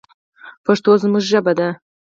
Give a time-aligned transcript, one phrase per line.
[0.65, 1.67] پښتو زموږ ژبه ده